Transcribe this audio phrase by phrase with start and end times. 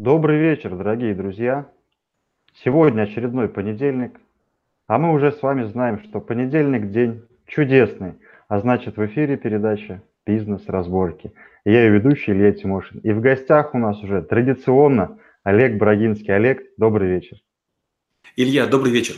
[0.00, 1.70] Добрый вечер, дорогие друзья.
[2.64, 4.18] Сегодня очередной понедельник,
[4.86, 8.14] а мы уже с вами знаем, что понедельник день чудесный,
[8.48, 11.34] а значит в эфире передача «Бизнес-разборки».
[11.66, 13.00] Я ее ведущий Илья Тимошин.
[13.00, 16.34] И в гостях у нас уже традиционно Олег Брагинский.
[16.34, 17.36] Олег, добрый вечер.
[18.36, 19.16] Илья, добрый вечер.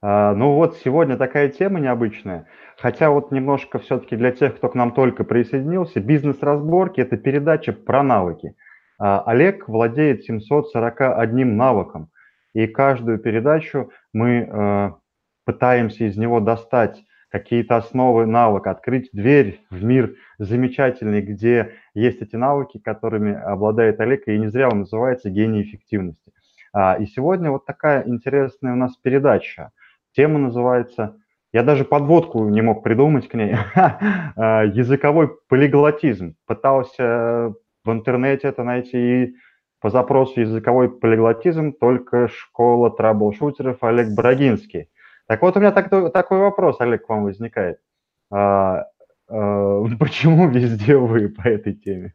[0.00, 2.46] А, ну вот сегодня такая тема необычная.
[2.76, 8.04] Хотя вот немножко все-таки для тех, кто к нам только присоединился, бизнес-разборки– это передача про
[8.04, 8.54] навыки–
[8.98, 12.10] Олег владеет 741 навыком,
[12.54, 14.90] и каждую передачу мы э,
[15.44, 22.36] пытаемся из него достать какие-то основы навыка, открыть дверь в мир замечательный, где есть эти
[22.36, 26.32] навыки, которыми обладает Олег, и не зря он называется «Гений эффективности».
[26.72, 29.72] А, и сегодня вот такая интересная у нас передача.
[30.12, 31.16] Тема называется,
[31.52, 36.36] я даже подводку не мог придумать к ней, а, языковой полиглотизм.
[36.46, 37.54] Пытался
[37.86, 39.36] в интернете это найти и
[39.80, 44.90] по запросу языковой полиглотизм только школа траблшутеров Олег Брагинский.
[45.26, 47.78] Так вот, у меня так, такой вопрос, Олег, к вам возникает.
[48.30, 48.86] А,
[49.28, 52.12] а, почему везде вы по этой теме?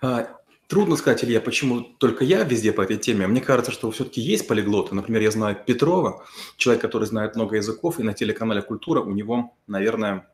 [0.00, 0.28] А,
[0.68, 3.26] трудно сказать, Илья, почему только я везде по этой теме.
[3.26, 4.94] Мне кажется, что все-таки есть полиглоты.
[4.94, 6.24] Например, я знаю Петрова,
[6.56, 10.28] человек, который знает много языков, и на телеканале «Культура» у него, наверное,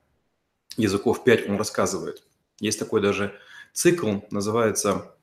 [0.76, 2.22] языков пять он рассказывает.
[2.60, 3.34] Есть такой даже
[3.72, 5.14] Цикл называется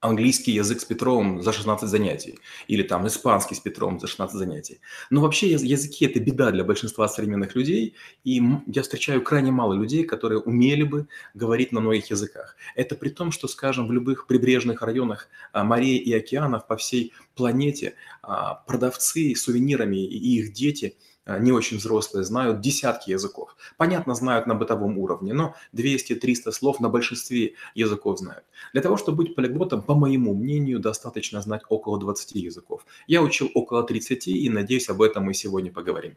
[0.00, 4.80] английский язык с Петровым за 16 занятий или там испанский с Петровым за 16 занятий.
[5.10, 10.04] Но вообще языки– это беда для большинства современных людей, и я встречаю крайне мало людей,
[10.04, 12.56] которые умели бы говорить на многих языках.
[12.74, 17.12] Это при том, что, скажем, в любых прибрежных районах а, морей и океанов по всей
[17.34, 20.96] планете а, продавцы сувенирами и их дети–
[21.38, 23.56] не очень взрослые знают десятки языков.
[23.76, 28.44] Понятно, знают на бытовом уровне, но 200-300 слов на большинстве языков знают.
[28.72, 32.84] Для того, чтобы быть полиглотом, по моему мнению, достаточно знать около 20 языков.
[33.06, 36.16] Я учил около 30 и надеюсь, об этом мы сегодня поговорим.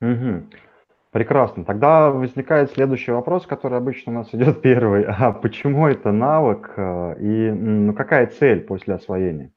[0.00, 0.46] Угу.
[1.16, 1.64] Прекрасно.
[1.64, 5.04] Тогда возникает следующий вопрос, который обычно у нас идет первый.
[5.04, 9.50] А почему это навык э, и ну, какая цель после освоения?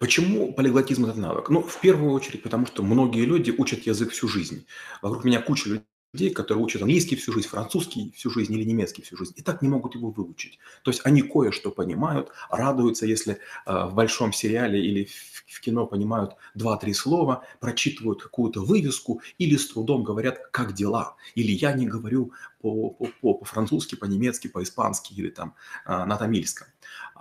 [0.00, 1.48] Почему полиглотизм– это навык?
[1.48, 4.66] Ну, в первую очередь, потому что многие люди учат язык всю жизнь.
[5.02, 5.82] Вокруг меня куча
[6.14, 9.62] людей, которые учат английский всю жизнь, французский всю жизнь или немецкий всю жизнь, и так
[9.62, 10.58] не могут его выучить.
[10.82, 15.86] То есть они кое-что понимают, радуются, если э, в большом сериале или в, в кино
[15.86, 21.86] понимают два-три слова, прочитывают какую-то вывеску или с трудом говорят «как дела?», или «я не
[21.86, 25.54] говорю по-французски, по, по-немецки, по-испански или там
[25.86, 26.68] э, на тамильском».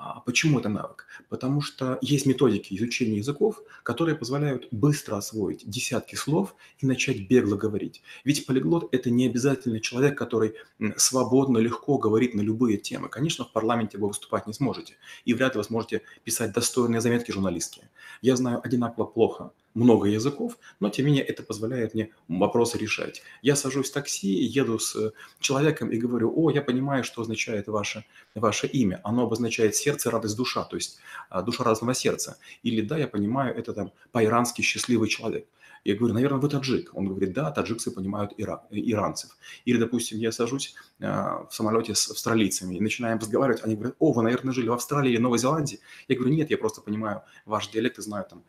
[0.05, 1.05] А почему это навык?
[1.29, 7.55] Потому что есть методики изучения языков, которые позволяют быстро освоить десятки слов и начать бегло
[7.55, 8.03] говорить.
[8.25, 10.55] Ведь полиглот– это не обязательно человек, который
[10.97, 13.07] свободно, легко говорит на любые темы.
[13.07, 17.31] Конечно, в парламенте вы выступать не сможете, и вряд ли вы сможете писать достойные заметки
[17.31, 17.89] журналистские.
[18.21, 23.21] Я знаю одинаково плохо много языков, но тем не менее это позволяет мне вопросы решать.
[23.41, 28.05] Я сажусь в такси, еду с человеком и говорю, о, я понимаю, что означает ваше,
[28.35, 28.99] ваше имя.
[29.03, 32.37] Оно обозначает сердце, радость, душа, то есть а, душа разного сердца.
[32.63, 35.47] Или да, я понимаю, это там по-ирански счастливый человек.
[35.83, 36.91] Я говорю, наверное, вы таджик.
[36.93, 39.37] Он говорит, да, таджикцы понимают ира, иранцев.
[39.65, 43.63] Или, допустим, я сажусь э, в самолете с австралийцами и начинаем разговаривать.
[43.63, 45.81] Они говорят, о, вы, наверное, жили в Австралии или Новой Зеландии.
[46.07, 48.43] Я говорю, нет, я просто понимаю ваш диалект и знаю там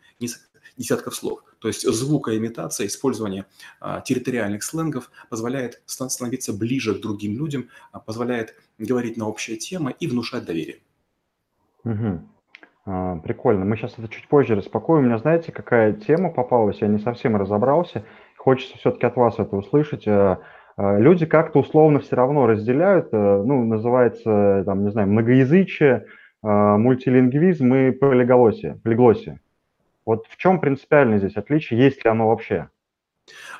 [0.77, 1.43] десятков слов.
[1.59, 3.45] То есть звукоимитация, использование
[3.79, 9.95] а, территориальных сленгов позволяет становиться ближе к другим людям, а, позволяет говорить на общие темы
[9.99, 10.77] и внушать доверие.
[11.83, 13.21] Угу.
[13.23, 13.65] Прикольно.
[13.65, 15.05] Мы сейчас это чуть позже распакуем.
[15.05, 16.81] У меня, знаете, какая тема попалась?
[16.81, 18.03] Я не совсем разобрался.
[18.37, 20.05] Хочется все-таки от вас это услышать.
[20.77, 26.05] Люди как-то условно все равно разделяют, а, ну, называется, там, не знаю, многоязычие,
[26.43, 28.79] мультилингвизм и полиглосия.
[28.83, 29.39] полиглосия.
[30.05, 32.69] Вот в чем принципиально здесь отличие, есть ли оно вообще?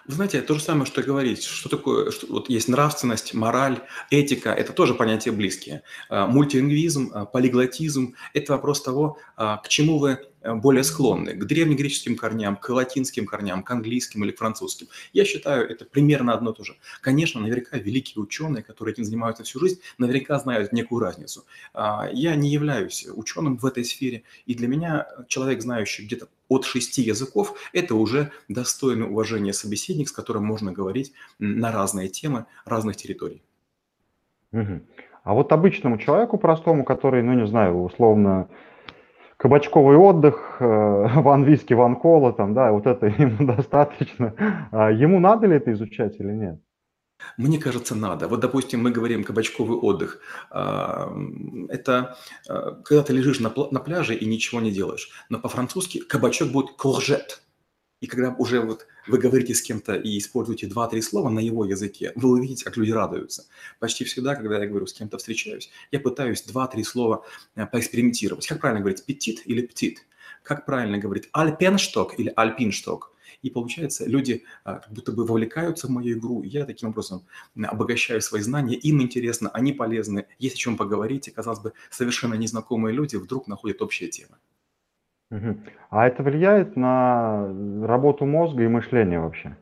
[0.06, 1.44] Вы знаете, то же самое, что и говорить.
[1.44, 3.80] Что такое, что, вот есть нравственность, мораль,
[4.12, 5.82] этика, это тоже понятия близкие.
[6.10, 10.20] А, мультилингвизм, а, полиглотизм– это вопрос того, а, к чему вы
[10.54, 14.88] более склонны к древнегреческим корням, к латинским корням, к английским или к французским.
[15.14, 16.76] Я считаю, это примерно одно и то же.
[17.02, 21.46] Конечно, наверняка великие ученые, которые этим занимаются всю жизнь, наверняка знают некую разницу.
[21.74, 26.66] А, я не являюсь ученым в этой сфере, и для меня человек, знающий где-то от
[26.66, 32.96] шести языков, это уже достойный уважения собеседник, с которым можно говорить на разные темы разных
[32.98, 33.42] территорий.
[35.24, 38.48] А вот обычному человеку простому, который, ну не знаю, условно
[39.38, 40.66] кабачковый отдых, э,
[41.22, 44.34] ван виски, ван кола, там, да, вот это ему достаточно.
[44.72, 46.60] А ему надо ли это изучать или нет?
[47.38, 48.28] Мне кажется, надо.
[48.28, 50.20] Вот, допустим, мы говорим кабачковый отдых.
[50.52, 51.12] А,
[51.70, 52.18] это
[52.48, 55.10] а, когда ты лежишь на, пляже и ничего не делаешь.
[55.30, 57.40] Но по-французски кабачок будет courgette.
[58.02, 62.12] И когда уже вот вы говорите с кем-то и используете два-три слова на его языке,
[62.16, 63.46] вы увидите, как люди радуются.
[63.80, 67.26] Почти всегда, когда я говорю с кем-то встречаюсь, я пытаюсь два-три слова
[67.56, 68.48] э, поэкспериментировать.
[68.48, 70.06] Как правильно говорить, петит или птит?
[70.44, 73.12] Как правильно говорить, альпеншток или альпиншток?
[73.42, 77.26] И получается, люди а, как будто бы вовлекаются в мою игру, и я таким образом
[77.56, 82.34] обогащаю свои знания, им интересно, они полезны, есть о чем поговорить, и, казалось бы, совершенно
[82.34, 84.38] незнакомые люди вдруг находят общие темы.
[85.90, 87.48] А это влияет на
[87.86, 89.58] работу мозга и мышления вообще?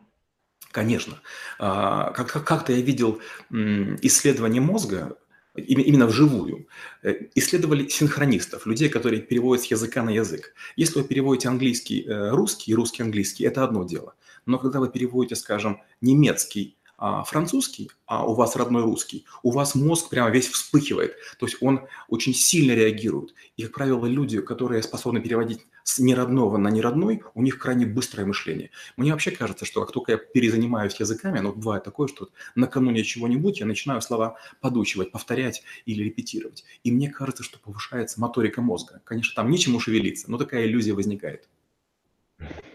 [0.71, 1.18] Конечно.
[1.60, 3.21] А, как-то я видел
[3.51, 5.15] исследование мозга,
[5.56, 6.68] именно вживую,
[7.04, 10.54] э, исследовали синхронистов, людей, которые переводят с языка на язык.
[10.75, 14.15] Если вы переводите английский э, русский и русский английский, это одно дело.
[14.45, 20.10] Но когда вы переводите, скажем, немецкий французский, а у вас родной русский, у вас мозг
[20.10, 21.16] прямо весь вспыхивает.
[21.40, 23.34] То есть он очень сильно реагирует.
[23.57, 28.25] И, как правило, люди, которые способны переводить с неродного на неродной, у них крайне быстрое
[28.25, 28.72] мышление.
[28.95, 33.60] Мне вообще кажется, что как только я перезанимаюсь языками, ну, бывает такое, что накануне чего-нибудь
[33.60, 36.63] я начинаю слова подучивать, повторять или репетировать.
[36.84, 39.01] И мне кажется, что повышается моторика мозга.
[39.04, 41.50] Конечно, там нечему шевелиться, но такая иллюзия возникает.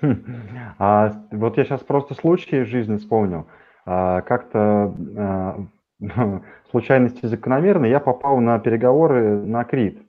[0.78, 3.46] А вот я сейчас просто случай из жизни вспомнил.
[3.90, 5.60] А, как-то а,
[6.70, 10.02] случайности закономерны, я попал на переговоры на Крит.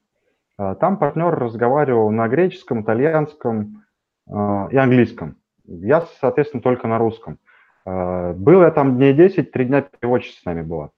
[0.58, 3.86] А, там партнер разговаривал на греческом, итальянском
[4.30, 5.38] и английском.
[5.66, 7.40] Я, соответственно, только на русском.
[7.84, 10.92] Был я там дней 10, три дня переводчица с нами была.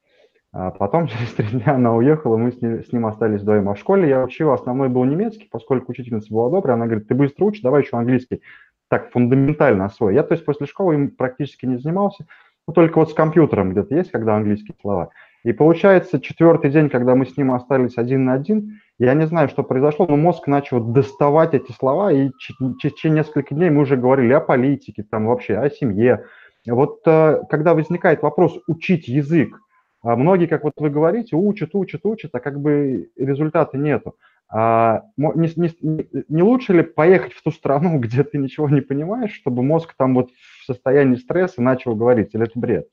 [0.52, 3.70] Потом через три дня она уехала, мы с ним, с ним остались вдвоем.
[3.70, 7.16] А в школе я учил, основной был немецкий, поскольку учительница была добрая, она говорит, ты
[7.16, 8.42] быстро учишь, давай еще английский.
[8.90, 10.14] Так, фундаментально освой.
[10.14, 12.26] Я, то есть, после школы им практически не занимался,
[12.72, 15.10] только вот с компьютером где-то есть, когда английские слова.
[15.44, 19.50] И получается, четвертый день, когда мы с ним остались один на один, я не знаю,
[19.50, 24.34] что произошло, но мозг начал доставать эти слова, и через несколько дней мы уже говорили
[24.34, 26.26] о политике, там вообще о семье.
[26.68, 29.58] Вот э, когда возникает вопрос учить язык,
[30.04, 34.16] а многие, как вот вы говорите, учат, учат, учат, а как бы результата нету.
[34.54, 39.34] А не, не, не лучше ли поехать в ту страну, где ты ничего не понимаешь,
[39.34, 42.88] чтобы мозг там вот в состоянии стресса начал говорить, или это бред?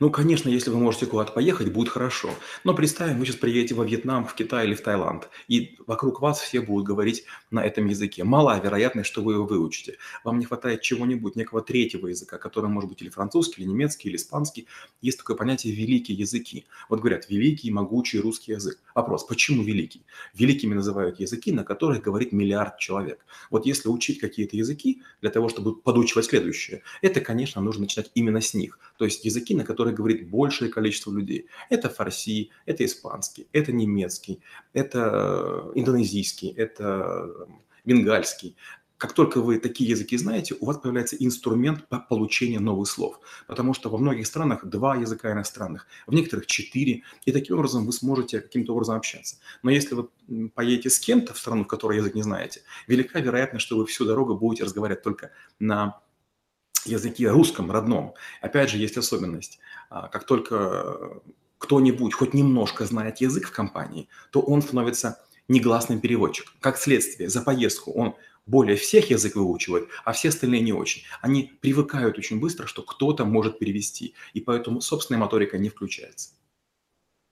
[0.00, 2.30] Ну, конечно, если вы можете куда-то поехать, будет хорошо.
[2.62, 6.40] Но представим, вы сейчас приедете во Вьетнам, в Китай или в Таиланд, и вокруг вас
[6.40, 8.22] все будут говорить на этом языке.
[8.24, 9.96] Мала вероятность, что вы его выучите.
[10.24, 14.16] Вам не хватает чего-нибудь, некого третьего языка, который может быть или французский, или немецкий, или
[14.16, 14.68] испанский.
[15.00, 16.66] Есть такое понятие «великие языки».
[16.88, 18.78] Вот говорят, великий, могучий русский язык.
[18.94, 20.04] Вопрос, почему великий?
[20.34, 23.24] Великими называют языки, на которых говорит миллиард человек.
[23.50, 28.40] Вот если учить какие-то языки для того, чтобы подучивать следующее, это, конечно, нужно начинать именно
[28.40, 28.78] с них.
[28.98, 31.46] То есть языки, на который говорит большее количество людей.
[31.70, 34.40] Это фарси, это испанский, это немецкий,
[34.72, 37.46] это э, индонезийский, это
[37.84, 38.56] бенгальский.
[38.96, 43.20] Как только вы такие языки знаете, у вас появляется инструмент по получению новых слов.
[43.46, 47.04] Потому что во многих странах два языка иностранных, в некоторых четыре.
[47.24, 49.36] И таким образом вы сможете каким-то образом общаться.
[49.62, 50.08] Но если вы
[50.48, 54.04] поедете с кем-то в страну, в которой язык не знаете, велика вероятность, что вы всю
[54.04, 55.30] дорогу будете разговаривать только
[55.60, 56.00] на
[56.86, 58.14] языке русском, родном.
[58.40, 59.58] Опять же, есть особенность.
[59.90, 61.20] А, как только
[61.58, 66.52] кто-нибудь хоть немножко знает язык в компании, то он становится негласным переводчиком.
[66.60, 68.14] Как следствие, за поездку он
[68.46, 71.02] более всех язык выучивает, а все остальные не очень.
[71.20, 76.30] Они привыкают очень быстро, что кто-то может перевести, и поэтому собственная моторика не включается.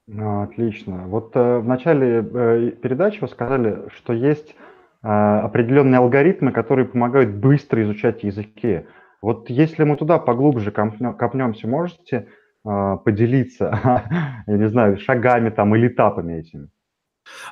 [0.08, 1.08] Ну, отлично.
[1.08, 4.54] Вот э, в начале э, передачи вы сказали, что есть
[5.02, 8.86] э, определенные алгоритмы, которые помогают быстро изучать языки.
[9.26, 12.28] Вот если мы туда поглубже копнемся, можете
[12.64, 16.68] э, поделиться, я не знаю, шагами там или этапами этими?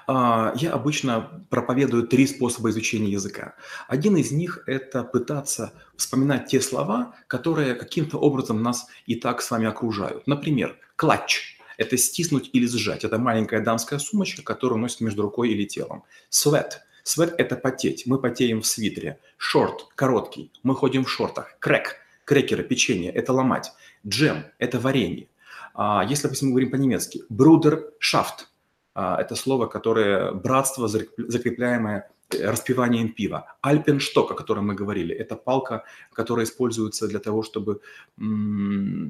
[0.06, 3.56] А, я обычно проповедую три способа изучения языка.
[3.88, 9.50] Один из них– это пытаться вспоминать те слова, которые каким-то образом нас и так с
[9.50, 10.28] вами окружают.
[10.28, 13.02] Например, клатч– это стиснуть или сжать.
[13.02, 16.04] Это маленькая дамская сумочка, которую носит между рукой или телом.
[16.30, 16.70] Sweat–
[17.04, 18.06] Свет– это потеть.
[18.06, 19.20] Мы потеем в свитере.
[19.36, 20.50] Шорт– короткий.
[20.62, 21.56] Мы ходим в шортах.
[21.60, 23.72] Крэк– крекеры, печенье– это ломать.
[24.06, 25.28] Джем– это варенье.
[25.74, 28.48] А, если, допустим, мы говорим по-немецки, брудер шафт–
[28.94, 33.56] это слово, которое братство, закрепляемое распиванием пива.
[33.60, 37.80] Альпеншток, о котором мы говорили, это палка, которая используется для того, чтобы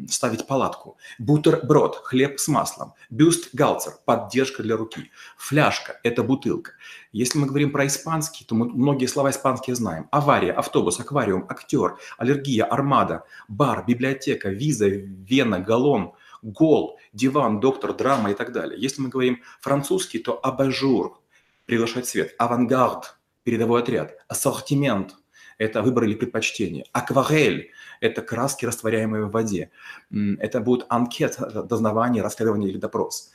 [0.09, 0.99] ставить палатку.
[1.19, 2.95] Бутерброд, хлеб с маслом.
[3.11, 5.11] Бюст-галцер, поддержка для руки.
[5.37, 6.73] Фляжка– это бутылка.
[7.13, 10.09] Если мы говорим про испанский, то мы многие слова испанские знаем.
[10.11, 18.31] Авария, автобус, аквариум, актер, аллергия, армада, бар, библиотека, виза, вена, галлон, гол, диван, доктор, драма
[18.31, 18.81] и так далее.
[18.81, 21.21] Если мы говорим французский, то абажур,
[21.67, 22.35] приглашать свет.
[22.39, 24.15] Авангард– передовой отряд.
[24.29, 25.15] Ассортимент–
[25.59, 26.85] это выбор или предпочтение.
[26.93, 29.71] Акварель– это краски, растворяемые в воде.
[30.11, 33.33] Это будет анкет, дознавание, расследование или допрос.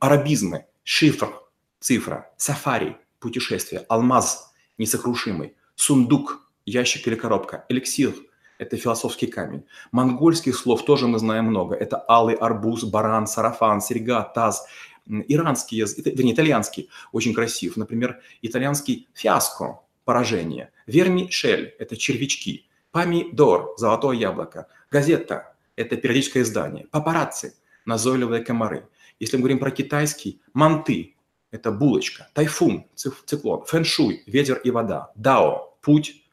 [0.00, 1.42] Арабизмы– шифр,
[1.80, 2.30] цифра.
[2.36, 3.84] Сафари– путешествие.
[3.88, 5.56] Алмаз– несокрушимый.
[5.74, 7.64] Сундук– ящик или коробка.
[7.68, 8.14] Эликсир–
[8.58, 9.66] это философский камень.
[9.92, 11.74] Монгольских слов тоже мы знаем много.
[11.74, 14.66] Это алый арбуз, баран, сарафан, серьга, таз,
[15.06, 17.76] Иранский язык, вернее, итальянский очень красив.
[17.76, 20.70] Например, итальянский фиаско– поражение.
[20.86, 22.68] Верми шель– это червячки.
[22.90, 24.66] Помидор– золотое яблоко.
[24.90, 26.86] Газета– это периодическое издание.
[26.90, 28.88] Папарацци– назойливые комары.
[29.20, 31.16] Если мы говорим про китайский, манты–
[31.50, 32.28] это булочка.
[32.34, 33.64] Тайфун– циклон.
[33.64, 35.12] Фэншуй– ветер и вода.
[35.14, 36.24] Дао– путь,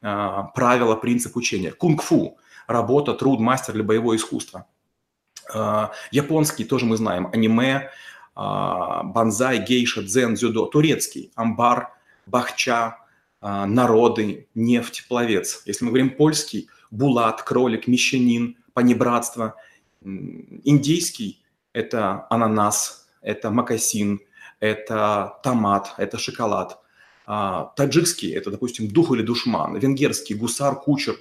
[0.00, 1.70] а, правила, принцип учения.
[1.72, 4.66] Кунг-фу– работа, труд, мастер или боевое искусство.
[5.52, 7.28] А, японский тоже мы знаем.
[7.32, 7.90] Аниме,
[8.34, 11.90] а, банзай, гейша, дзен, дзюдо, турецкий, амбар,
[12.26, 12.98] бахча,
[13.40, 15.62] а, народы, нефть, пловец.
[15.66, 19.56] Если мы говорим польский, булат, кролик, мещанин, понебратство.
[20.02, 24.20] Индийский– это ананас, это макасин,
[24.60, 26.78] это томат, это шоколад.
[27.26, 29.76] А, таджикский– это, допустим, дух или душман.
[29.76, 31.16] Венгерский– гусар, кучер.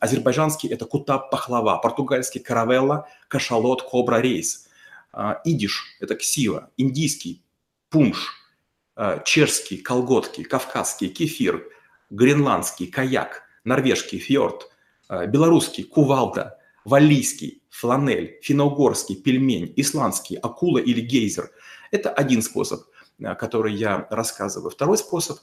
[0.00, 1.76] Азербайджанский– это кутап, пахлава.
[1.78, 4.68] Португальский– каравелла, кашалот, кобра, рейс.
[5.16, 7.44] А, идиш– это ксива, индийский–
[7.88, 8.34] пунш,
[8.96, 11.68] а, чешский– колготки, кавказский– кефир,
[12.10, 14.68] гренландский– каяк, норвежский– фьорд,
[15.08, 21.48] а, белорусский– кувалда, валлийский– фланель, финно-угорский– пельмень, исландский– акула или гейзер.
[21.92, 22.82] Это один способ,
[23.38, 24.70] который я рассказываю.
[24.70, 25.38] Второй способ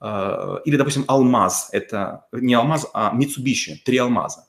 [0.00, 4.46] или, допустим, алмаз– это не алмаз, а Mitsubishi, три алмаза.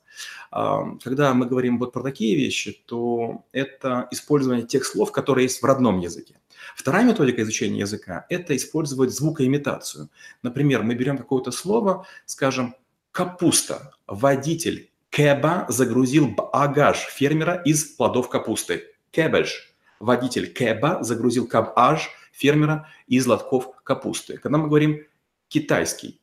[0.51, 5.65] Когда мы говорим вот про такие вещи, то это использование тех слов, которые есть в
[5.65, 6.39] родном языке.
[6.75, 10.09] Вторая методика изучения языка– это использовать звукоимитацию.
[10.43, 12.75] Например, мы берем какое-то слово, скажем,
[13.11, 13.93] капуста.
[14.07, 18.83] Водитель кэба загрузил багаж фермера из плодов капусты.
[19.11, 19.75] Кэбэж.
[19.99, 24.37] Водитель кэба загрузил кабаж фермера из лотков капусты.
[24.37, 25.03] Когда мы говорим
[25.47, 26.19] китайский,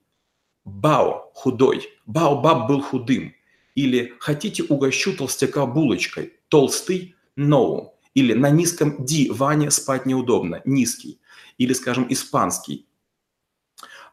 [0.64, 1.88] бао– худой.
[2.06, 3.34] Бао-баб был худым.
[3.74, 6.34] Или хотите угощу толстяка булочкой?
[6.48, 7.90] Толстый– no.
[8.14, 11.20] Или на низком диване спать неудобно, низкий.
[11.58, 12.86] Или, скажем, испанский.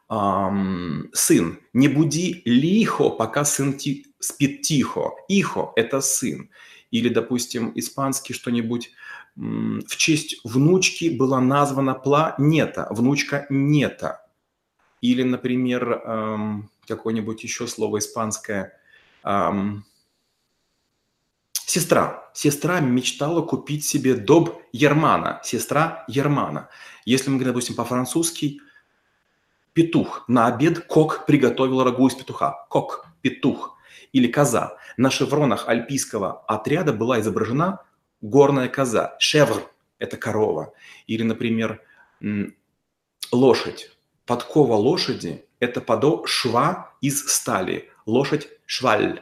[0.08, 5.12] Um, сын, не буди лихо, пока сын ти- спит тихо.
[5.28, 6.50] Ихо– это сын.
[6.90, 8.90] Или, допустим, испанский что-нибудь
[9.36, 14.26] в честь внучки была названа планета, внучка нета.
[15.00, 18.76] Или, например, эм, какое-нибудь еще слово испанское–
[19.24, 19.84] эм,
[21.52, 22.30] сестра.
[22.34, 26.68] Сестра мечтала купить себе доб Ермана, сестра Ермана.
[27.04, 28.60] Если мы говорим, допустим, по-французски,
[29.72, 30.24] петух.
[30.28, 32.66] На обед кок приготовил рагу из петуха.
[32.68, 33.76] Кок, петух.
[34.12, 34.76] Или коза.
[34.96, 37.80] На шевронах альпийского отряда была изображена
[38.20, 39.16] горная коза.
[39.18, 39.62] Шевр–
[39.98, 40.72] это корова.
[41.06, 41.82] Или, например,
[43.30, 43.90] лошадь.
[44.26, 47.90] Подкова лошади– это подо шва из стали.
[48.04, 49.20] Лошадь шваль,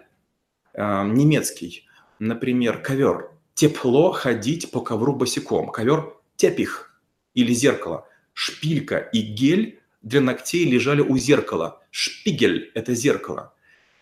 [0.74, 1.88] э, немецкий,
[2.20, 3.32] например, ковер.
[3.54, 5.70] Тепло ходить по ковру босиком.
[5.70, 7.00] Ковер тепих
[7.34, 8.06] или зеркало.
[8.32, 11.82] Шпилька и гель для ногтей лежали у зеркала.
[11.90, 13.52] Шпигель– это зеркало.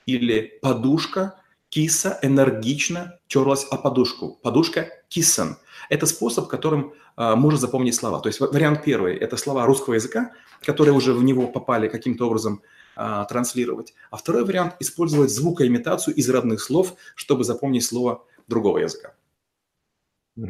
[0.04, 1.40] Или подушка,
[1.70, 4.38] киса энергично терлась о подушку.
[4.42, 5.56] Подушка– кисан.
[5.88, 8.20] Это способ, которым э, можно запомнить слова.
[8.20, 12.60] То есть вариант первый– это слова русского языка, которые уже в него попали каким-то образом
[12.98, 13.94] а, транслировать.
[14.10, 19.12] А второй вариант– использовать звукоимитацию из родных слов, чтобы запомнить слово другого языка.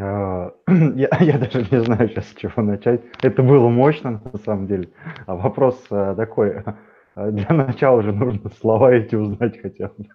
[0.01, 3.03] А, я, я даже не знаю сейчас, с чего начать.
[3.21, 4.89] Это было мощно, на самом деле.
[5.27, 6.65] А вопрос а, такой,
[7.17, 10.07] для начала же нужно слова эти узнать хотя бы.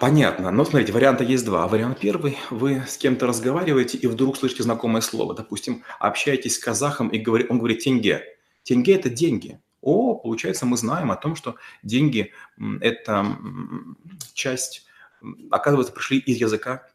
[0.00, 0.52] Понятно.
[0.52, 1.66] Но смотрите, варианта есть два.
[1.66, 2.38] Вариант первый.
[2.50, 5.34] Вы с кем-то разговариваете и вдруг слышите знакомое слово.
[5.34, 8.22] Допустим, общаетесь с казахом и говорит, он говорит «тенге».
[8.62, 12.32] Тенге– это деньги о, получается, мы знаем о том, что деньги–
[12.80, 13.36] это
[14.32, 14.86] часть,
[15.50, 16.86] оказывается, пришли из языка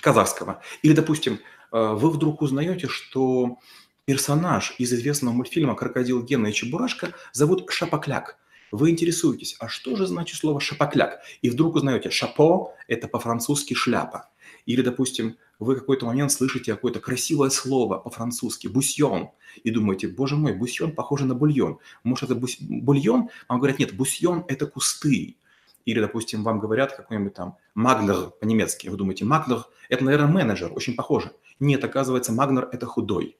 [0.00, 0.60] казахского.
[0.82, 1.38] Или, допустим, э,
[1.70, 3.58] вы вдруг узнаете, что
[4.04, 8.36] персонаж из известного мультфильма «Крокодил Гена и Чебурашка» зовут Шапокляк.
[8.72, 11.20] Вы интересуетесь, а что же значит слово «шапокляк»?
[11.40, 14.30] И вдруг узнаете, «шапо»– это по-французски «шляпа».
[14.66, 19.30] Или, допустим, вы какой-то момент слышите какое-то красивое слово по-французски «бусьон»,
[19.64, 21.78] и думаете, боже мой, бусьон похоже на бульон.
[22.04, 23.28] Может, это бульон?
[23.48, 25.36] Вам говорят, нет, бусьон– это кусты.
[25.84, 28.88] Или, допустим, вам говорят какой-нибудь там Магнер по-немецки.
[28.88, 31.32] Вы думаете, Магнер– это, наверное, менеджер, очень похоже.
[31.60, 33.36] Нет, оказывается, Магнер– это худой.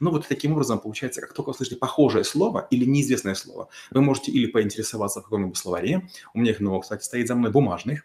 [0.00, 4.02] Ну вот таким образом получается, как только вы слышите похожее слово или неизвестное слово, вы
[4.02, 8.02] можете или поинтересоваться в каком-нибудь словаре, у меня их много, кстати, стоит за мной бумажных,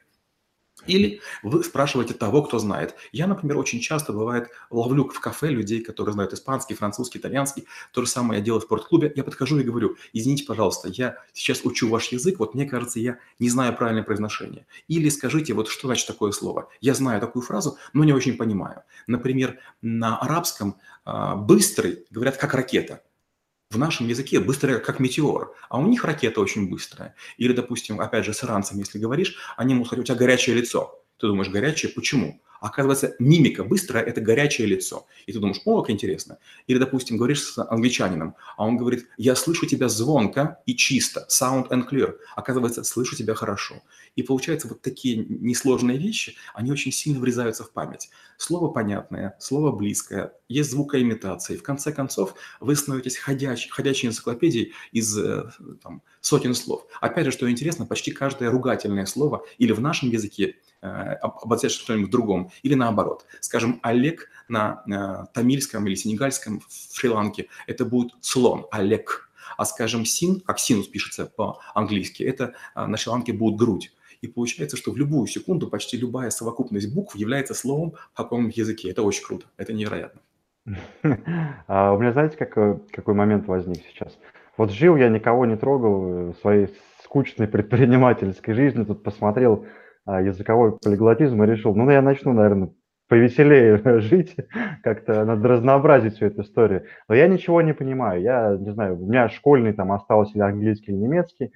[0.88, 2.96] или вы спрашиваете того, кто знает.
[3.12, 7.66] Я, например, очень часто, бывает, ловлю в кафе людей, которые знают испанский, французский, итальянский.
[7.92, 9.12] То же самое я делаю в спортклубе.
[9.16, 13.20] Я подхожу и говорю, извините, пожалуйста, я сейчас учу ваш язык, вот мне кажется, я
[13.40, 14.66] не знаю правильное произношение.
[14.88, 16.70] Или скажите, вот что значит такое слово.
[16.82, 18.84] Я знаю такую фразу, но не очень понимаю.
[19.08, 23.02] Например, на арабском а, «быстрый» говорят как ракета
[23.70, 27.16] в нашем языке быстрая, как метеор, а у них ракета очень быстрая.
[27.38, 31.04] Или, допустим, опять же, с иранцами, если говоришь, они могут сказать, у тебя горячее лицо.
[31.20, 32.42] Ты думаешь, горячее, почему?
[32.60, 35.06] Оказывается, мимика быстрая– это горячее лицо.
[35.26, 36.38] И ты думаешь, о, как интересно.
[36.68, 41.70] Или, допустим, говоришь с англичанином, а он говорит, я слышу тебя звонко и чисто, sound
[41.70, 42.16] and clear.
[42.36, 43.82] Оказывается, слышу тебя хорошо.
[44.16, 48.10] И получается, вот такие несложные вещи, они очень сильно врезаются в память.
[48.38, 51.56] Слово понятное, слово близкое, есть звукоимитация.
[51.56, 55.50] И в конце концов вы становитесь ходяч, ходячей энциклопедией из э,
[55.82, 56.86] там, сотен слов.
[57.02, 62.12] Опять же, что интересно, почти каждое ругательное слово или в нашем языке э, обозначает что-нибудь
[62.12, 63.26] другом, или наоборот.
[63.40, 69.30] Скажем, Олег на э, тамильском или сенегальском в Шри-Ланке это будет слон, Олег.
[69.58, 73.92] А скажем, син, как синус пишется по-английски, это на Шри-Ланке будет грудь.
[74.22, 78.90] И получается, что в любую секунду почти любая совокупность букв является словом в каком языке.
[78.90, 80.22] Это очень круто, это невероятно.
[81.68, 84.18] А у меня, знаете, какой, какой момент возник сейчас?
[84.58, 86.68] Вот жил я, никого не трогал в своей
[87.04, 89.66] скучной предпринимательской жизни, тут посмотрел
[90.18, 92.72] языковой полиглотизм и решил, ну, я начну, наверное,
[93.08, 94.36] повеселее жить,
[94.84, 96.86] как-то надо разнообразить всю эту историю.
[97.08, 100.92] Но я ничего не понимаю, я не знаю, у меня школьный там остался или английский,
[100.92, 101.52] или немецкий,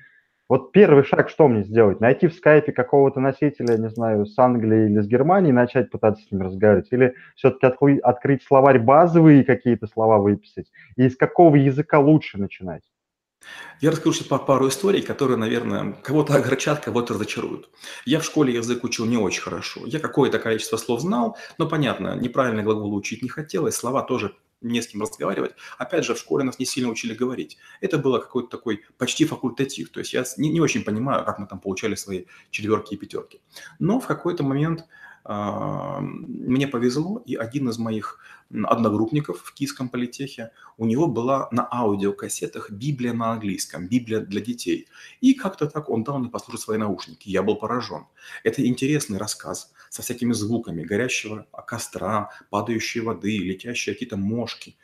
[0.50, 2.00] вот первый шаг что мне сделать?
[2.02, 6.32] Найти в скайпе какого-то носителя, не знаю, с Англии или с Германии, начать пытаться с
[6.32, 6.90] ним разговаривать?
[6.92, 10.70] Или все-таки открыть, открыть словарь базовые какие-то слова выписать?
[10.98, 12.84] И из какого языка лучше начинать?
[13.82, 17.70] Я расскажу сейчас пару историй, которые, наверное, кого-то огорчат, кого-то разочаруют.
[18.06, 19.82] Я в школе язык учил не очень хорошо.
[19.86, 24.82] Я какое-то количество слов знал, но, понятно, неправильный глагол учить не хотелось, слова тоже не
[24.82, 25.54] с кем разговаривать.
[25.78, 27.58] Опять же, в школе нас не сильно учили говорить.
[27.82, 29.90] Это было какой-то такой почти факультатив.
[29.90, 33.42] То есть я не, не очень понимаю, как мы там получали свои четверки и пятерки.
[33.80, 34.86] Но в какой-то момент
[35.26, 42.72] мне повезло, и один из моих одногруппников в Киевском политехе, у него была на аудиокассетах
[42.72, 44.88] Библия на английском, Библия для детей.
[45.22, 47.30] И как-то так он дал мне послушать свои наушники.
[47.30, 48.06] Я был поражен.
[48.44, 54.76] Это интересный рассказ со всякими звуками горящего костра, падающей воды, летящие какие-то мошки.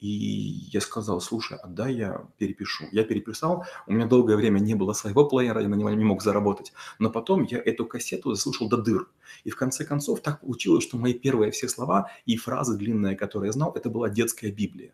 [0.00, 2.84] И я сказал, слушай, а я перепишу.
[2.92, 6.22] Я переписал, у меня долгое время не было своего плеера, я на него не мог
[6.22, 6.72] заработать.
[6.98, 9.08] Но потом я эту кассету заслушал до дыр.
[9.44, 13.48] И в конце концов так получилось, что мои первые все слова и фразы длинные, которые
[13.48, 14.92] я знал, это была детская Библия.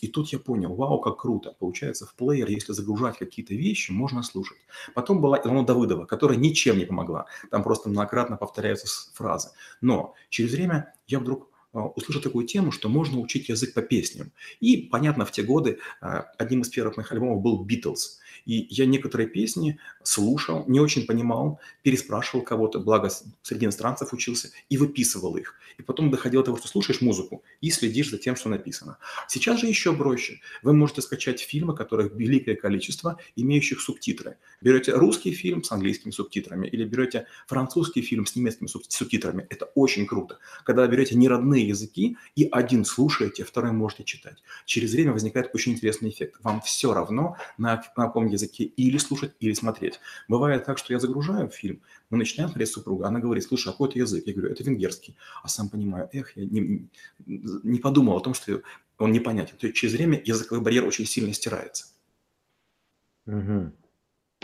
[0.00, 1.54] И тут я понял, вау, как круто.
[1.58, 4.58] Получается, в плеер, если загружать какие-то вещи, можно слушать.
[4.94, 7.26] Потом была Илона Давыдова, которая ничем не помогла.
[7.50, 9.50] Там просто многократно повторяются фразы.
[9.80, 14.32] Но через время я вдруг услышал такую тему, что можно учить язык по песням.
[14.60, 18.20] И, понятно, в те годы а, одним из первых моих альбомов был «Битлз».
[18.44, 23.10] И я некоторые песни слушал, не очень понимал, переспрашивал кого-то, благо
[23.42, 25.54] среди иностранцев учился, и выписывал их.
[25.78, 28.98] И потом доходило до того, что слушаешь музыку и следишь за тем, что написано.
[29.28, 30.40] Сейчас же еще проще.
[30.62, 34.36] Вы можете скачать фильмы, которых великое количество, имеющих субтитры.
[34.60, 39.46] Берете русский фильм с английскими субтитрами или берете французский фильм с немецкими субтитрами.
[39.50, 40.38] Это очень круто.
[40.64, 44.42] Когда берете неродные языки и один слушаете, второй можете читать.
[44.66, 46.36] Через время возникает очень интересный эффект.
[46.42, 49.91] Вам все равно, на, на каком языке или слушать, или смотреть.
[50.28, 53.88] Бывает так, что я загружаю фильм, мы начинаем смотреть супруга, она говорит, слушай, а какой
[53.88, 54.26] это язык?
[54.26, 55.16] Я говорю, это венгерский.
[55.42, 56.88] А сам понимаю, эх, я не,
[57.26, 58.62] не подумал о том, что
[58.98, 59.56] он непонятен.
[59.56, 61.86] То есть через время языковой барьер очень сильно стирается.
[63.26, 63.72] Угу.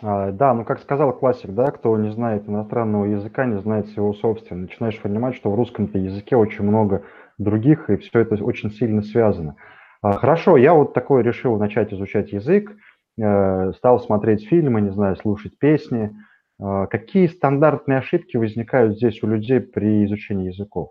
[0.03, 4.15] А, да, ну как сказал классик, да, кто не знает иностранного языка, не знает своего
[4.15, 4.67] собственного.
[4.67, 7.05] Начинаешь понимать, что в русском-то языке очень много
[7.39, 9.57] других, и все это очень сильно связано.
[10.01, 12.77] А, хорошо, я вот такой решил начать изучать язык.
[13.19, 16.17] Э, стал смотреть фильмы, не знаю, слушать песни.
[16.61, 20.91] Э, какие стандартные ошибки возникают здесь у людей при изучении языков?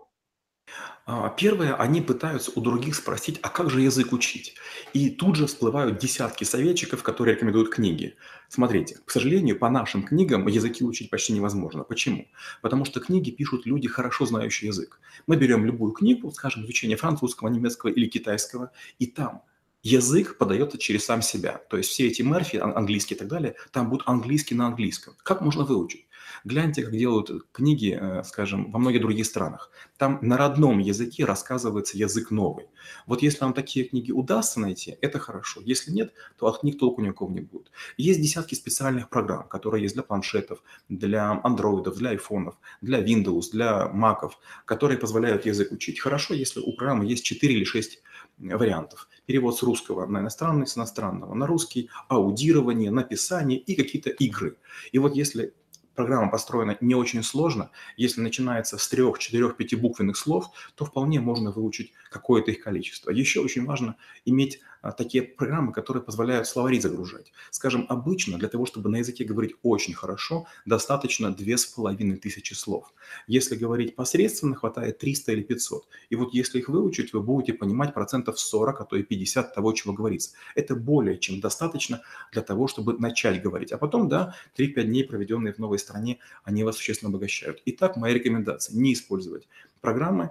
[1.06, 4.56] А, первое, они пытаются у других спросить, а как же язык учить?
[4.92, 8.14] И тут же всплывают десятки советчиков, которые рекомендуют книги.
[8.50, 11.82] Смотрите, к сожалению, по нашим книгам языки учить почти невозможно.
[11.82, 12.26] Почему?
[12.60, 15.00] Потому что книги пишут люди, хорошо знающие язык.
[15.26, 19.44] Мы берем любую книгу, скажем, изучение французского, немецкого или китайского, и там
[19.82, 21.60] язык подается через сам себя.
[21.70, 25.14] То есть все эти Мерфи, английские и так далее, там будут английский на английском.
[25.22, 26.08] Как можно выучить?
[26.44, 29.70] Гляньте, как делают книги, э, скажем, во многих других странах.
[29.96, 32.66] Там на родном языке рассказывается язык новый.
[33.06, 35.60] Вот если вам такие книги удастся найти, это хорошо.
[35.64, 37.70] Если нет, то от книг толку никакого не будет.
[37.96, 43.88] Есть десятки специальных программ, которые есть для планшетов, для андроидов, для айфонов, для Windows, для
[43.88, 46.00] маков, которые позволяют язык учить.
[46.00, 48.02] Хорошо, если у программы есть 4 или 6
[48.38, 49.08] вариантов.
[49.28, 54.56] Перевод с русского на иностранный, с иностранного на русский, аудирование, написание и какие-то игры.
[54.90, 55.52] И вот если
[55.94, 61.50] программа построена не очень сложно, если начинается с трех, четырех, пятибуквенных слов, то вполне можно
[61.50, 63.10] выучить какое-то их количество.
[63.10, 67.32] Еще очень важно иметь а, такие программы, которые позволяют словари загружать.
[67.50, 72.54] Скажем, обычно для того, чтобы на языке говорить очень хорошо, достаточно две с половиной тысячи
[72.54, 72.92] слов.
[73.26, 75.88] Если говорить посредственно, хватает 300 или 500.
[76.10, 79.72] И вот если их выучить, вы будете понимать процентов 40, а то и 50 того,
[79.72, 80.30] чего говорится.
[80.54, 83.72] Это более чем достаточно для того, чтобы начать говорить.
[83.72, 87.62] А потом, да, 3-5 дней, проведенные в новой стране, они вас существенно обогащают.
[87.66, 89.48] Итак, моя рекомендация– не использовать
[89.80, 90.30] программы,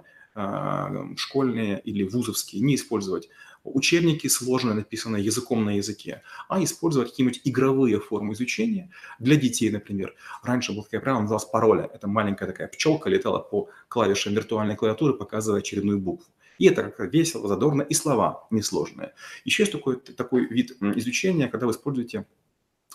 [1.16, 3.28] школьные или вузовские, не использовать
[3.64, 10.14] учебники сложные, написанные языком на языке, а использовать какие-нибудь игровые формы изучения для детей, например.
[10.42, 11.90] Раньше была такая программа, называлась пароля.
[11.92, 16.26] Это маленькая такая пчелка летала по клавишам виртуальной клавиатуры, показывая очередную букву.
[16.58, 19.14] И это как весело, задорно, и слова несложные.
[19.44, 22.26] Еще есть такой, такой вид изучения, когда вы используете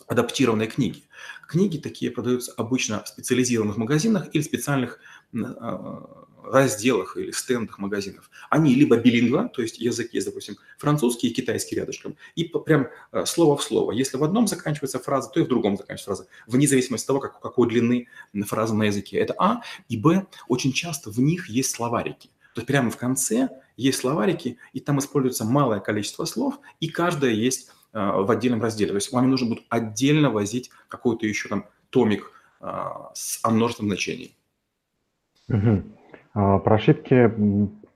[0.08, 1.04] адаптированные книги.
[1.48, 5.00] Книги такие продаются обычно в специализированных магазинах или специальных
[5.34, 8.30] а, разделах или стендах магазинов.
[8.50, 13.26] Они либо билингва, то есть язык есть, допустим, французский и китайский рядышком, и прям э,
[13.26, 13.92] слово в слово.
[13.92, 17.20] Если в одном заканчивается фраза, то и в другом заканчивается фраза, вне зависимости от того,
[17.20, 18.08] как, какой длины
[18.46, 19.18] фраза на языке.
[19.18, 19.62] Это А.
[19.90, 20.26] И Б.
[20.48, 22.30] Очень часто в них есть словарики.
[22.54, 27.32] То есть прямо в конце есть словарики, и там используется малое количество слов, и каждое
[27.32, 28.90] есть э, в отдельном разделе.
[28.90, 32.68] То есть вам не нужно будет отдельно возить какой-то еще там томик э,
[33.14, 34.38] с множеством значений.
[35.50, 35.84] Угу.
[36.34, 37.32] А, про ошибки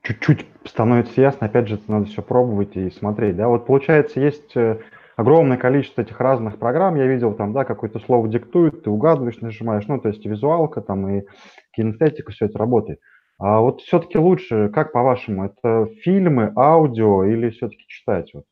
[0.02, 3.48] чуть-чуть становится ясно, опять же, это надо все пробовать и смотреть, да.
[3.48, 4.80] Вот получается, есть э,
[5.16, 9.86] огромное количество этих разных программ, я видел там, да, какое-то слово диктует, ты угадываешь, нажимаешь,
[9.88, 11.24] ну, то есть визуалка там и
[11.72, 13.00] кинестетика, все это работает.
[13.38, 18.30] А вот все-таки лучше, как по-вашему, это фильмы, аудио или все-таки читать?
[18.34, 18.44] Вот?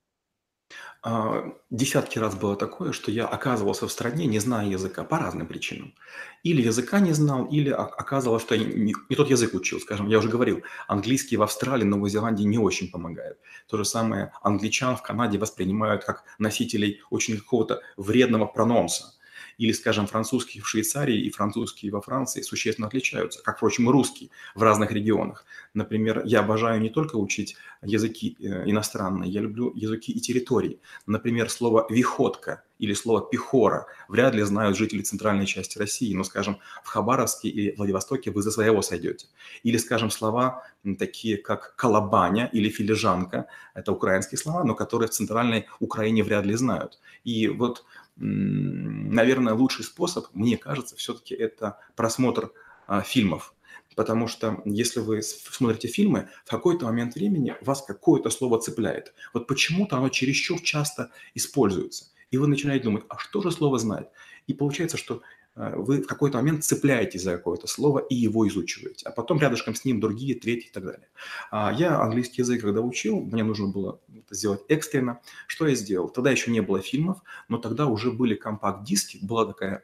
[1.03, 5.47] А, десятки раз было такое, что я оказывался в стране, не зная языка по разным
[5.47, 5.95] причинам.
[6.43, 9.79] Или языка не знал, или оказывалось, что я не, тот язык учил.
[9.79, 13.39] Скажем, я уже говорил, английский в Австралии, Новой Зеландии не очень помогает.
[13.69, 19.16] То же самое англичан в Канаде воспринимают как носителей очень какого-то вредного прононса
[19.59, 24.31] или, скажем, французский в Швейцарии и французский во Франции существенно отличаются, как, впрочем, и русский
[24.55, 25.45] в разных регионах.
[25.75, 30.81] Например, я обожаю не только учить языки э, иностранные, я люблю языки и территории.
[31.07, 36.59] Например, слово «виходка» или слово «пехора» вряд ли знают жители центральной части России, но, скажем,
[36.85, 39.27] в Хабаровске и Владивостоке вы за своего сойдете.
[39.63, 40.65] Или, скажем, слова
[40.99, 46.55] такие, как «колобаня» или «филижанка»– это украинские слова, но которые в центральной Украине вряд ли
[46.55, 46.99] знают.
[47.25, 47.85] И вот
[48.17, 52.53] наверное, лучший способ, мне кажется, все-таки это просмотр
[52.87, 53.55] а, фильмов.
[53.95, 59.15] Потому что если вы смотрите фильмы, в какой-то момент времени вас какое-то слово цепляет.
[59.33, 62.11] Вот почему-то оно чересчур часто используется.
[62.31, 64.09] И вы начинаете думать, а что же слово знает?
[64.47, 65.23] И получается, что
[65.57, 69.85] вы в какой-то момент цепляетесь за какое-то слово и его изучиваете, а потом рядышком с
[69.85, 71.09] ним другие, третьи и так далее.
[71.51, 75.21] А я английский язык, когда учил, мне нужно было это сделать экстренно.
[75.47, 76.09] Что я сделал?
[76.09, 79.83] Тогда еще не было фильмов, но тогда уже были компакт-диски, была такая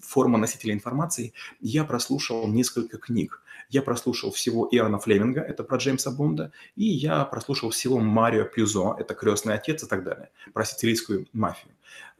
[0.00, 1.32] форма носителя информации.
[1.60, 3.40] Я прослушал несколько книг.
[3.70, 8.96] Я прослушал всего Иоанна Флеминга, это про Джеймса Бонда, и я прослушал всего Марио Пьюзо,
[8.98, 11.72] это «Крестный отец» и так далее, про сицилийскую мафию.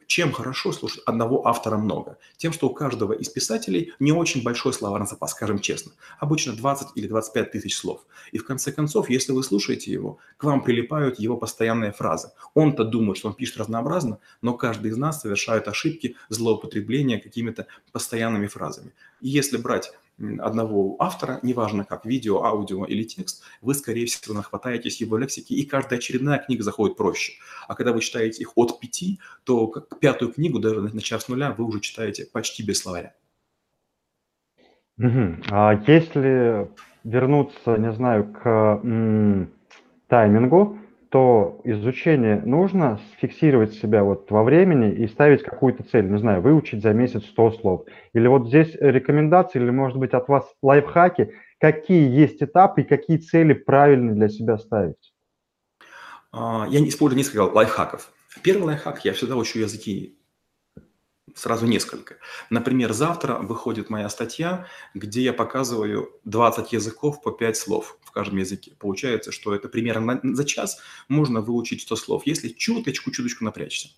[0.07, 2.17] Чем хорошо слушать одного автора много?
[2.37, 5.93] Тем, что у каждого из писателей не очень большой словарный запас, скажем честно.
[6.19, 8.05] Обычно 20 или 25 тысяч слов.
[8.31, 12.31] И в конце концов, если вы слушаете его, к вам прилипают его постоянные фразы.
[12.53, 18.47] Он-то думает, что он пишет разнообразно, но каждый из нас совершает ошибки злоупотребления какими-то постоянными
[18.47, 18.93] фразами.
[19.21, 19.91] И если брать
[20.39, 25.65] одного автора, неважно как видео, аудио или текст, вы, скорее всего, нахватаетесь его лексики, и
[25.65, 27.33] каждая очередная книга заходит проще.
[27.67, 31.53] А когда вы читаете их от пяти, то как пятую книгу, даже начав с нуля,
[31.57, 33.13] вы уже читаете почти без словаря.
[34.97, 35.35] Угу.
[35.51, 36.69] А если
[37.03, 39.51] вернуться, не знаю, к м,
[40.07, 40.79] таймингу,
[41.15, 46.83] то изучение нужно фиксировать себя вот во времени и ставить какую-то цель, не знаю, выучить
[46.83, 47.85] за месяц 100 слов.
[48.11, 53.15] Или вот здесь рекомендации, или, может быть, от вас лайфхаки, какие есть этапы и какие
[53.15, 55.13] цели правильно для себя ставить?
[56.33, 58.11] А, я использую несколько лайфхаков.
[58.43, 60.19] Первый лайфхак, я всегда учу языки
[61.35, 62.15] сразу несколько.
[62.49, 68.37] Например, завтра выходит моя статья, где я показываю 20 языков по 5 слов в каждом
[68.39, 68.73] языке.
[68.79, 73.89] Получается, что это примерно за час можно выучить 100 слов, если чуточку-чуточку напрячься.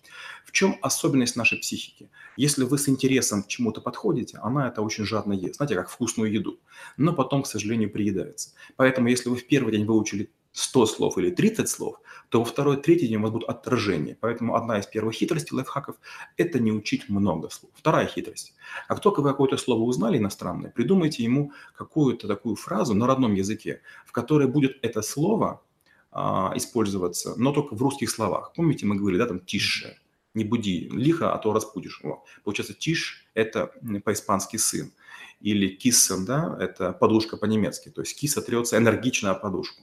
[0.44, 2.10] В чем особенность нашей психики?
[2.36, 6.32] Если вы с интересом к чему-то подходите, она это очень жадно ест, знаете, как вкусную
[6.32, 6.58] еду,
[6.96, 8.50] но потом, к сожалению, приедается.
[8.76, 12.76] Поэтому, если вы в первый день выучили 100 слов или 30 слов, то во второй,
[12.76, 14.16] третий день у вас будут отражения.
[14.20, 15.96] Поэтому одна из первых хитростей лайфхаков–
[16.36, 17.72] это не учить много слов.
[17.74, 18.54] Вторая хитрость.
[18.88, 23.82] Как только вы какое-то слово узнали иностранное, придумайте ему какую-то такую фразу на родном языке,
[24.06, 25.62] в которой будет это слово
[26.10, 28.52] а, использоваться, но только в русских словах.
[28.54, 29.98] Помните, мы говорили, да, там «тише»,
[30.34, 32.00] не буди лихо, а то разбудишь.
[32.04, 33.72] О, получается, тиш– это
[34.04, 34.92] по-испански сын.
[35.40, 37.90] Или киссен, да, это подушка по-немецки.
[37.90, 39.82] То есть киса трется энергично о подушку.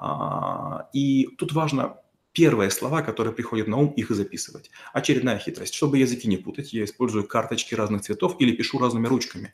[0.00, 1.96] А, и тут важно
[2.38, 4.70] первые слова, которые приходят на ум, их и записывать.
[4.92, 5.74] Очередная хитрость.
[5.74, 9.52] Чтобы языки не путать, я использую карточки разных цветов или пишу разными ручками.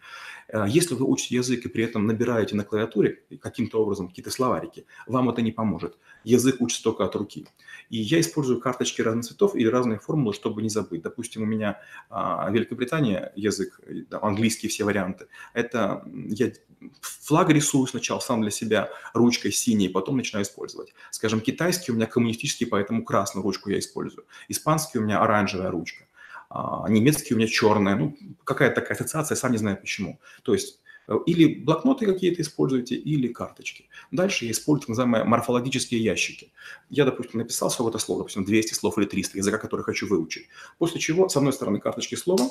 [0.48, 4.84] Э, если вы учите язык и при этом набираете на клавиатуре каким-то образом какие-то словарики,
[5.06, 5.96] вам это не поможет.
[6.24, 7.46] Язык учится только от руки.
[7.88, 11.00] И я использую карточки разных цветов или разные формулы, чтобы не забыть.
[11.00, 15.26] Допустим, у меня а, Великобритания язык, да, английские все варианты.
[15.54, 16.52] Это я
[17.00, 20.94] флаг рисую сначала сам для себя ручкой синей, потом начинаю использовать.
[21.10, 24.26] Скажем, китайский у меня коммунистический, поэтому красную ручку я использую.
[24.48, 26.08] Испанский у меня оранжевая ручка.
[26.50, 27.94] А немецкий у меня черная.
[27.94, 30.18] Ну, какая-то такая ассоциация, сам не знаю почему.
[30.42, 33.88] То есть э, или блокноты какие-то используете, или карточки.
[34.10, 36.52] Дальше я использую так называемые морфологические ящики.
[36.90, 40.48] Я, допустим, написал сколько-то слов, допустим, 200 слов или 300, языка, который хочу выучить.
[40.78, 42.50] После чего, с одной стороны, карточки слова,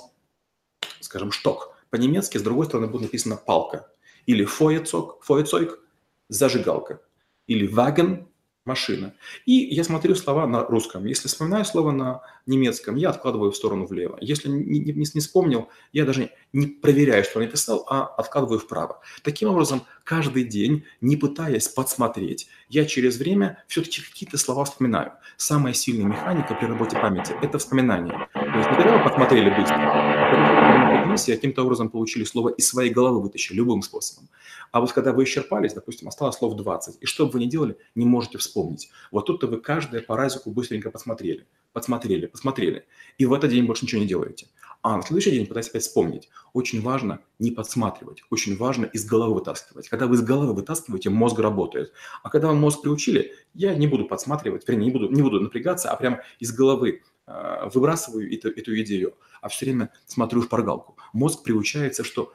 [1.01, 3.91] скажем, шток, по-немецки, с другой стороны будет написано палка.
[4.25, 5.79] Или фоецок, фоецойк–
[6.29, 7.01] зажигалка.
[7.47, 8.29] Или ваген–
[8.65, 9.13] машина.
[9.45, 11.06] И я смотрю слова на русском.
[11.06, 14.17] Если вспоминаю слово на немецком, я откладываю в сторону влево.
[14.21, 19.02] Если не, не, не вспомнил, я даже не проверяю, что написал, а откладываю вправо.
[19.21, 25.13] Таким образом, каждый день, не пытаясь подсмотреть, я через время все-таки какие-то слова вспоминаю.
[25.38, 28.28] Самая сильная механика при работе памяти– это вспоминание.
[28.34, 30.72] То есть вы посмотрели быстро,
[31.13, 34.30] комиссии каким-то образом получили слово из своей головы вытащили любым способом.
[34.71, 37.78] А вот когда вы исчерпались, допустим, осталось слов 20, и что бы вы ни делали,
[37.95, 38.89] не можете вспомнить.
[39.12, 42.86] Вот тут-то вы каждое по разику быстренько посмотрели, подсмотрели, посмотрели,
[43.19, 44.47] и в этот день больше ничего не делаете.
[44.82, 46.30] А на следующий день пытайтесь опять вспомнить.
[46.52, 49.88] Очень важно не подсматривать, очень важно из головы вытаскивать.
[49.88, 51.93] Когда вы из головы вытаскиваете, мозг работает.
[52.23, 55.89] А когда вам мозг приучили, я не буду подсматривать, вернее, не буду, не буду напрягаться,
[55.89, 60.97] а прямо из головы э, выбрасываю эту, эту идею а все время смотрю в шпаргалку.
[61.12, 62.32] Мозг приучается, что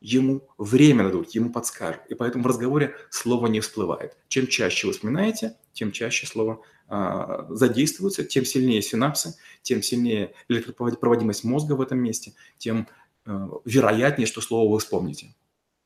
[0.00, 2.02] ему время дадут, ему подскажут.
[2.08, 4.16] И поэтому в разговоре слово не всплывает.
[4.26, 11.44] Чем чаще вы вспоминаете, тем чаще слово э, задействуется, тем сильнее синапсы, тем сильнее электропроводимость
[11.44, 12.88] мозга в этом месте, тем
[13.24, 15.34] э, вероятнее, что слово вы вспомните.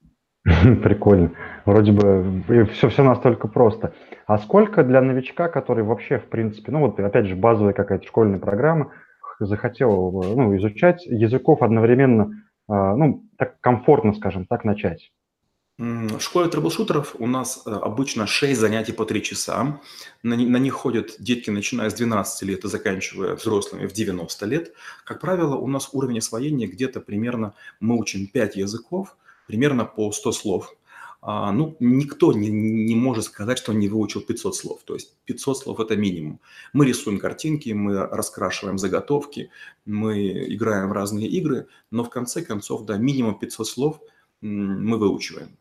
[0.44, 1.32] Прикольно.
[1.66, 3.94] Вроде бы все, все настолько просто.
[4.26, 8.38] А сколько для новичка, который вообще, в принципе, ну вот опять же базовая какая-то школьная
[8.38, 8.92] программа,
[9.38, 15.10] захотел ну, изучать языков одновременно, а, ну, так комфортно, скажем так, начать?
[15.78, 19.78] В школе трэблшутеров у нас э, обычно 6 занятий по 3 часа.
[20.22, 24.72] На, на них ходят детки, начиная с 12 лет и заканчивая взрослыми в 90 лет.
[25.04, 30.32] Как правило, у нас уровень освоения где-то примерно, мы учим 5 языков, примерно по 100
[30.32, 30.74] слов.
[31.20, 34.80] А, ну, никто не, не может сказать, что он не выучил 500 слов.
[34.84, 36.40] То есть 500 слов– это минимум.
[36.72, 39.50] Мы рисуем картинки, мы раскрашиваем заготовки,
[39.84, 44.00] мы играем в разные игры, но в конце концов, да, минимум 500 слов
[44.40, 45.56] мы выучиваем.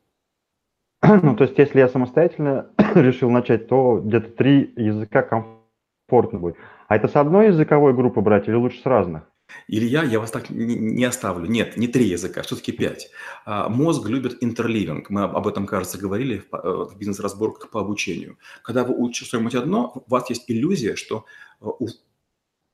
[1.23, 6.57] Ну, то есть, если я самостоятельно решил начать, то где-то три языка комфортно будет.
[6.87, 9.23] А это с одной языковой группы брать или лучше с разных?
[9.67, 11.47] Илья, я вас так не оставлю.
[11.47, 13.09] Нет, не три языка, все-таки пять.
[13.45, 15.09] А, мозг любит interleaving.
[15.09, 18.37] Мы об этом, кажется, говорили в э, бизнес-разборках по обучению.
[18.63, 21.25] Когда вы учите что-нибудь одно, у вас есть иллюзия, что
[21.61, 21.65] э,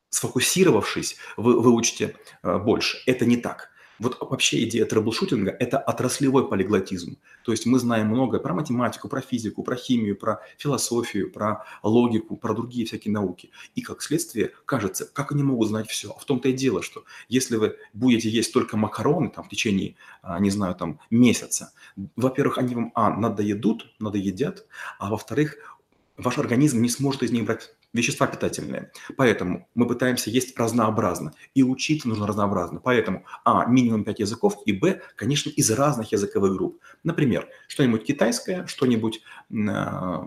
[0.10, 2.98] сфокусировавшись, вы выучите э, больше.
[3.06, 3.71] Это не так.
[4.02, 7.20] Вот вообще идея troubleshooting а– это отраслевой полиглотизм.
[7.46, 12.36] То есть мы знаем многое про математику, про физику, про химию, про философию, про логику,
[12.36, 13.52] про другие всякие науки.
[13.76, 16.10] И как следствие, кажется, как они могут знать все?
[16.10, 19.96] А в том-то и дело, что если вы будете есть только макароны там, в течение,
[20.24, 21.72] а, не знаю, там, месяца,
[22.16, 24.66] во-первых, они вам, а, надоедут, надоедят,
[24.98, 25.78] а во-вторых,
[26.18, 28.92] ваш организм не сможет из них брать вещества питательные.
[29.18, 31.34] Поэтому мы пытаемся есть разнообразно.
[31.54, 32.80] И учиться нужно разнообразно.
[32.80, 36.80] Поэтому, а, минимум 5 языков, и, б, конечно, из разных языковых групп.
[37.04, 40.20] Например, что-нибудь китайское, что-нибудь э,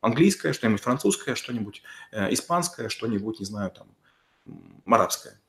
[0.00, 3.88] английское, что-нибудь французское, что-нибудь э, испанское, что-нибудь, не знаю, там,
[4.86, 5.40] арабское.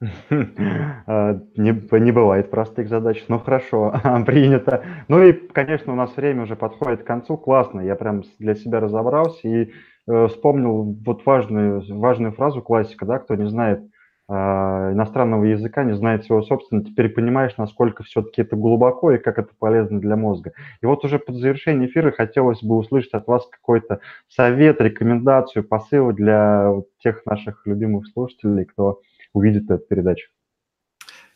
[1.06, 3.92] А, не, не бывает простых задач, но хорошо,
[4.26, 4.84] принято.
[5.08, 7.36] Ну и, конечно, у нас время уже подходит к концу.
[7.36, 9.72] Классно, я прям для себя разобрался и
[10.08, 13.80] э, вспомнил вот важную, важную фразу классика, да, кто не знает
[14.28, 19.38] э, иностранного языка, не знает своего собственного, теперь понимаешь, насколько все-таки это глубоко и как
[19.38, 20.52] это полезно для мозга.
[20.80, 26.12] И вот уже под завершение эфира хотелось бы услышать от вас какой-то совет, рекомендацию, посыл
[26.12, 29.00] для тех наших любимых слушателей, кто
[29.32, 30.28] увидит эту передачу?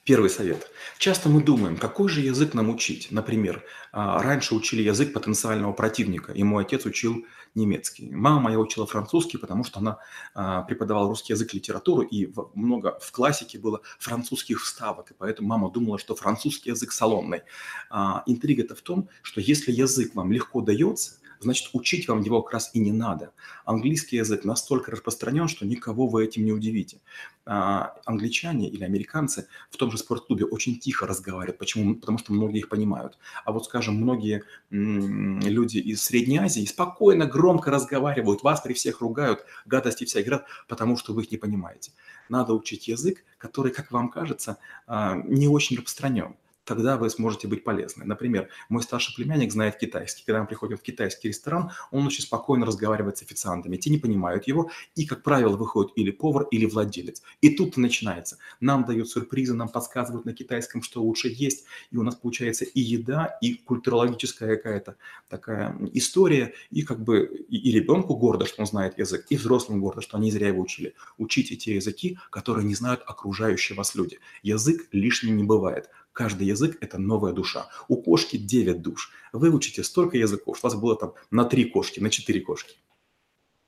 [0.04, 0.70] Первый совет.
[0.98, 3.08] Часто мы думаем, какой же язык нам учить.
[3.10, 8.10] Например, а, раньше учили язык потенциального противника, и мой отец учил немецкий.
[8.10, 9.98] Мама моя учила французский, потому что она
[10.34, 15.70] а, преподавала русский язык, литературу, и много в классике было французских вставок, и поэтому мама
[15.70, 17.40] думала, что французский язык салонный.
[17.88, 22.54] А, интрига-то в том, что если язык вам легко дается, значит, учить вам его как
[22.54, 23.32] раз и не надо.
[23.64, 27.00] Английский язык настолько распространен, что никого вы этим не удивите.
[27.46, 31.58] А, англичане или американцы в том же спортклубе очень тихо разговаривают.
[31.58, 31.94] Почему?
[31.94, 33.18] Потому что многие их понимают.
[33.44, 39.44] А вот, скажем, многие люди из Средней Азии спокойно, громко разговаривают, вас при всех ругают,
[39.66, 41.92] гадости вся играют, потому что вы их не понимаете.
[42.28, 47.64] Надо учить язык, который, как вам кажется, а, не очень распространен тогда вы сможете быть
[47.64, 48.04] полезны.
[48.04, 50.24] Например, мой старший племянник знает китайский.
[50.24, 53.76] Когда мы приходим в китайский ресторан, он очень спокойно разговаривает с официантами.
[53.76, 57.22] Те не понимают его, и, как правило, выходит или повар, или владелец.
[57.40, 58.38] И тут начинается.
[58.60, 62.80] Нам дают сюрпризы, нам подсказывают на китайском, что лучше есть, и у нас получается и
[62.80, 64.96] еда, и культурологическая какая-то
[65.28, 69.80] такая история, и как бы и, и ребенку гордо, что он знает язык, и взрослым
[69.80, 70.94] гордо, что они зря его учили.
[71.18, 74.18] Учите те языки, которые не знают окружающие вас люди.
[74.42, 75.90] Язык лишним не бывает.
[76.14, 77.66] Каждый язык– это новая душа.
[77.88, 79.10] У кошки 9 душ.
[79.32, 82.76] Выучите столько языков, что у вас было там на 3 кошки, на 4 кошки.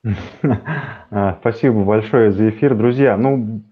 [1.11, 2.77] А, спасибо большое за эфир.
[2.77, 3.63] Друзья, ну,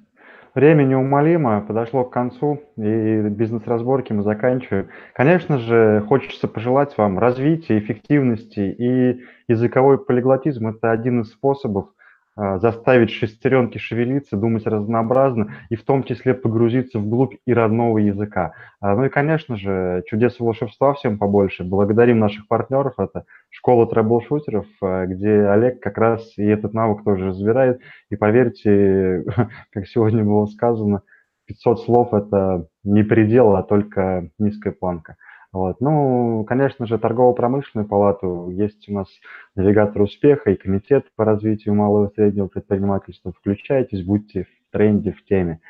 [0.55, 4.89] время неумолимо подошло к концу, и бизнес-разборки мы заканчиваем.
[5.15, 11.91] Конечно же, хочется пожелать вам развития, эффективности, и языковой полиглотизм– это один из способов–
[12.37, 18.55] заставить шестеренки шевелиться, думать разнообразно и в том числе погрузиться вглубь и родного языка.
[18.81, 21.65] А, ну и, конечно же, чудес волшебства всем побольше.
[21.65, 22.95] Благодарим наших партнеров.
[22.99, 27.81] Это школа трэблшутеров, а, где Олег как раз и этот навык тоже разбирает.
[28.11, 29.25] И поверьте,
[29.73, 31.03] как сегодня было сказано,
[31.47, 35.17] 500 слов– это не предел, а только низкая планка.
[35.55, 35.81] Вот.
[35.81, 39.07] Ну, конечно же, торгово-промышленную палату, есть у нас
[39.55, 43.33] навигатор успеха и комитет по развитию малого и среднего предпринимательства.
[43.33, 45.61] Включайтесь, будьте в тренде, в теме.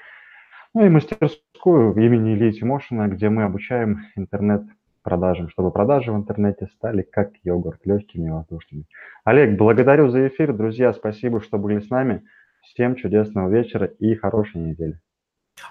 [0.73, 7.03] Ну и мастерскую имени Ильи Тимошина, где мы обучаем интернет-продажам, чтобы продажи в интернете стали
[7.03, 8.87] как йогурт, легкими и воздушными.
[9.25, 10.55] Олег, благодарю за эфир.
[10.55, 12.25] Друзья, спасибо, что были с нами.
[12.63, 14.99] Всем чудесного вечера и хорошей недели.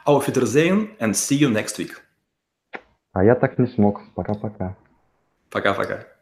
[0.06, 2.13] Auf Wiedersehen and see you next week.
[3.14, 4.02] А я так не смог.
[4.16, 4.76] Пока-пока.
[5.50, 6.13] Пока-пока.